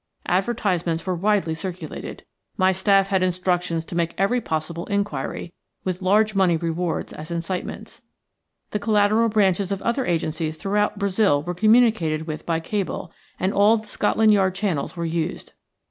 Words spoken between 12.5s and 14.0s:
cable, and all the